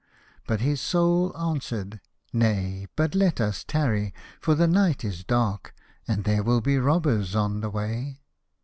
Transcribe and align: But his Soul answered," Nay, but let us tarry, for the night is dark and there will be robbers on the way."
But 0.47 0.61
his 0.61 0.81
Soul 0.81 1.31
answered," 1.37 2.01
Nay, 2.33 2.87
but 2.95 3.13
let 3.13 3.39
us 3.39 3.63
tarry, 3.63 4.15
for 4.39 4.55
the 4.55 4.65
night 4.65 5.05
is 5.05 5.23
dark 5.23 5.75
and 6.07 6.23
there 6.23 6.41
will 6.41 6.59
be 6.59 6.79
robbers 6.79 7.35
on 7.35 7.61
the 7.61 7.69
way." 7.69 8.19